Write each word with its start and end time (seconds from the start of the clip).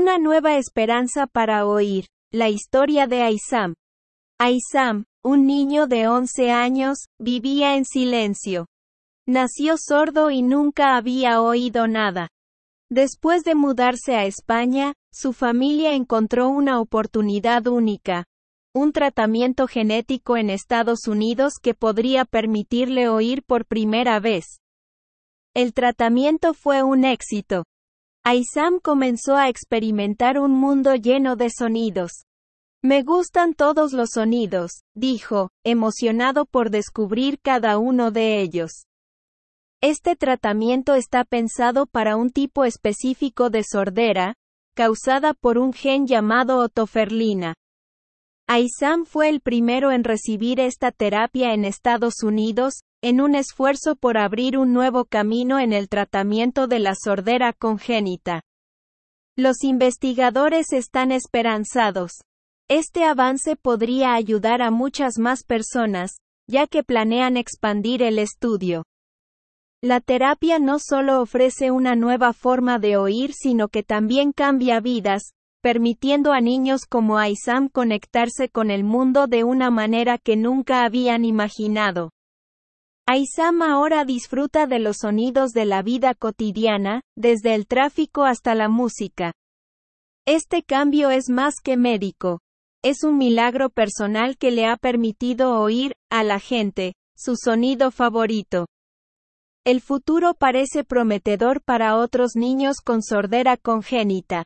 Una 0.00 0.16
nueva 0.16 0.56
esperanza 0.56 1.26
para 1.26 1.66
oír. 1.66 2.06
La 2.32 2.48
historia 2.48 3.06
de 3.06 3.20
Aizam. 3.20 3.74
Aizam, 4.38 5.04
un 5.22 5.46
niño 5.46 5.88
de 5.88 6.08
11 6.08 6.50
años, 6.50 7.00
vivía 7.18 7.76
en 7.76 7.84
silencio. 7.84 8.64
Nació 9.26 9.74
sordo 9.76 10.30
y 10.30 10.40
nunca 10.40 10.96
había 10.96 11.42
oído 11.42 11.86
nada. 11.86 12.28
Después 12.90 13.44
de 13.44 13.54
mudarse 13.54 14.16
a 14.16 14.24
España, 14.24 14.94
su 15.12 15.34
familia 15.34 15.92
encontró 15.92 16.48
una 16.48 16.80
oportunidad 16.80 17.66
única. 17.66 18.24
Un 18.74 18.92
tratamiento 18.92 19.66
genético 19.66 20.38
en 20.38 20.48
Estados 20.48 21.08
Unidos 21.08 21.58
que 21.60 21.74
podría 21.74 22.24
permitirle 22.24 23.10
oír 23.10 23.42
por 23.42 23.66
primera 23.66 24.18
vez. 24.18 24.60
El 25.54 25.74
tratamiento 25.74 26.54
fue 26.54 26.82
un 26.82 27.04
éxito. 27.04 27.64
Aizam 28.22 28.80
comenzó 28.80 29.36
a 29.36 29.48
experimentar 29.48 30.38
un 30.38 30.52
mundo 30.52 30.94
lleno 30.94 31.36
de 31.36 31.48
sonidos. 31.48 32.26
Me 32.82 33.02
gustan 33.02 33.54
todos 33.54 33.92
los 33.92 34.10
sonidos, 34.10 34.82
dijo, 34.94 35.50
emocionado 35.64 36.44
por 36.44 36.70
descubrir 36.70 37.40
cada 37.40 37.78
uno 37.78 38.10
de 38.10 38.40
ellos. 38.40 38.86
Este 39.82 40.16
tratamiento 40.16 40.94
está 40.94 41.24
pensado 41.24 41.86
para 41.86 42.16
un 42.16 42.30
tipo 42.30 42.66
específico 42.66 43.48
de 43.48 43.64
sordera, 43.64 44.34
causada 44.74 45.32
por 45.32 45.56
un 45.56 45.72
gen 45.72 46.06
llamado 46.06 46.58
otoferlina. 46.58 47.54
Aizam 48.46 49.06
fue 49.06 49.30
el 49.30 49.40
primero 49.40 49.92
en 49.92 50.04
recibir 50.04 50.60
esta 50.60 50.90
terapia 50.90 51.54
en 51.54 51.64
Estados 51.64 52.22
Unidos, 52.22 52.82
en 53.02 53.20
un 53.20 53.34
esfuerzo 53.34 53.96
por 53.96 54.18
abrir 54.18 54.58
un 54.58 54.72
nuevo 54.72 55.04
camino 55.04 55.58
en 55.58 55.72
el 55.72 55.88
tratamiento 55.88 56.66
de 56.66 56.80
la 56.80 56.94
sordera 56.94 57.52
congénita. 57.52 58.42
Los 59.36 59.64
investigadores 59.64 60.72
están 60.72 61.12
esperanzados. 61.12 62.12
Este 62.68 63.04
avance 63.04 63.56
podría 63.56 64.14
ayudar 64.14 64.60
a 64.60 64.70
muchas 64.70 65.18
más 65.18 65.44
personas, 65.44 66.18
ya 66.46 66.66
que 66.66 66.82
planean 66.82 67.36
expandir 67.36 68.02
el 68.02 68.18
estudio. 68.18 68.84
La 69.82 70.00
terapia 70.00 70.58
no 70.58 70.78
solo 70.78 71.22
ofrece 71.22 71.70
una 71.70 71.96
nueva 71.96 72.34
forma 72.34 72.78
de 72.78 72.98
oír, 72.98 73.32
sino 73.32 73.68
que 73.68 73.82
también 73.82 74.32
cambia 74.32 74.78
vidas, 74.80 75.32
permitiendo 75.62 76.32
a 76.32 76.42
niños 76.42 76.82
como 76.84 77.16
Aizam 77.16 77.70
conectarse 77.70 78.50
con 78.50 78.70
el 78.70 78.84
mundo 78.84 79.26
de 79.26 79.42
una 79.42 79.70
manera 79.70 80.18
que 80.18 80.36
nunca 80.36 80.84
habían 80.84 81.24
imaginado. 81.24 82.10
Aizam 83.12 83.60
ahora 83.62 84.04
disfruta 84.04 84.68
de 84.68 84.78
los 84.78 84.98
sonidos 84.98 85.50
de 85.50 85.64
la 85.64 85.82
vida 85.82 86.14
cotidiana, 86.14 87.02
desde 87.16 87.56
el 87.56 87.66
tráfico 87.66 88.22
hasta 88.22 88.54
la 88.54 88.68
música. 88.68 89.32
Este 90.28 90.62
cambio 90.62 91.10
es 91.10 91.28
más 91.28 91.56
que 91.60 91.76
médico. 91.76 92.38
Es 92.84 93.02
un 93.02 93.18
milagro 93.18 93.68
personal 93.68 94.38
que 94.38 94.52
le 94.52 94.66
ha 94.66 94.76
permitido 94.76 95.58
oír, 95.58 95.96
a 96.08 96.22
la 96.22 96.38
gente, 96.38 96.94
su 97.16 97.34
sonido 97.34 97.90
favorito. 97.90 98.68
El 99.64 99.80
futuro 99.80 100.34
parece 100.34 100.84
prometedor 100.84 101.64
para 101.64 101.96
otros 101.96 102.36
niños 102.36 102.76
con 102.76 103.02
sordera 103.02 103.56
congénita. 103.56 104.44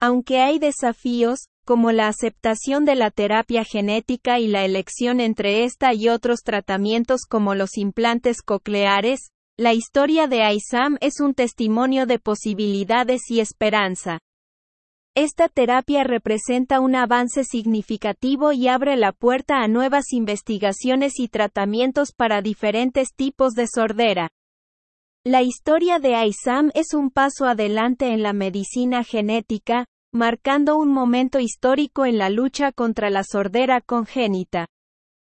Aunque 0.00 0.42
hay 0.42 0.60
desafíos, 0.60 1.48
como 1.66 1.90
la 1.90 2.06
aceptación 2.06 2.84
de 2.84 2.94
la 2.94 3.10
terapia 3.10 3.64
genética 3.64 4.38
y 4.38 4.46
la 4.46 4.64
elección 4.64 5.20
entre 5.20 5.64
esta 5.64 5.92
y 5.92 6.08
otros 6.08 6.42
tratamientos 6.44 7.22
como 7.28 7.56
los 7.56 7.76
implantes 7.76 8.40
cocleares, 8.40 9.32
la 9.58 9.74
historia 9.74 10.28
de 10.28 10.44
Aizam 10.44 10.96
es 11.00 11.18
un 11.18 11.34
testimonio 11.34 12.06
de 12.06 12.20
posibilidades 12.20 13.22
y 13.30 13.40
esperanza. 13.40 14.20
Esta 15.16 15.48
terapia 15.48 16.04
representa 16.04 16.78
un 16.78 16.94
avance 16.94 17.42
significativo 17.42 18.52
y 18.52 18.68
abre 18.68 18.96
la 18.96 19.10
puerta 19.10 19.62
a 19.62 19.66
nuevas 19.66 20.12
investigaciones 20.12 21.18
y 21.18 21.26
tratamientos 21.26 22.12
para 22.12 22.42
diferentes 22.42 23.12
tipos 23.12 23.54
de 23.54 23.66
sordera. 23.66 24.30
La 25.24 25.42
historia 25.42 25.98
de 25.98 26.14
Aizam 26.14 26.70
es 26.74 26.94
un 26.94 27.10
paso 27.10 27.46
adelante 27.46 28.12
en 28.12 28.22
la 28.22 28.32
medicina 28.32 29.02
genética, 29.02 29.86
marcando 30.16 30.78
un 30.78 30.88
momento 30.88 31.38
histórico 31.38 32.06
en 32.06 32.16
la 32.16 32.30
lucha 32.30 32.72
contra 32.72 33.10
la 33.10 33.22
sordera 33.22 33.82
congénita. 33.82 34.66